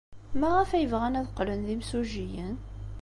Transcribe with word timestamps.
Maɣef 0.39 0.69
ay 0.71 0.85
bɣan 0.91 1.17
ad 1.19 1.27
qqlen 1.31 1.61
d 1.67 1.69
imsujjiyen? 1.75 2.55